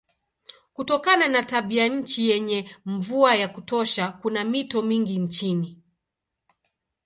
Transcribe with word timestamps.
Kutokana 0.73 1.27
na 1.27 1.43
tabianchi 1.43 2.29
yenye 2.29 2.69
mvua 2.85 3.35
ya 3.35 3.47
kutosha 3.47 4.11
kuna 4.11 4.43
mito 4.43 4.81
mingi 4.81 5.19
nchini. 5.19 5.83